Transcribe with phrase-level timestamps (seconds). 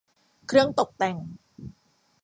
[0.47, 1.17] เครื่องตกแต่ง